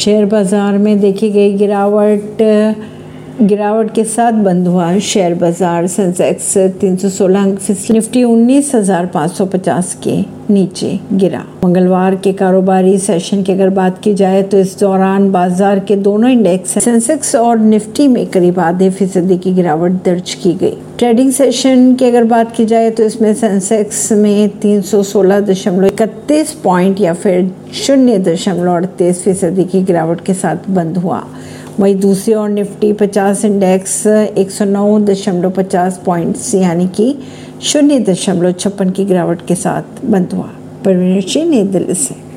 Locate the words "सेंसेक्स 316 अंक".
5.86-7.58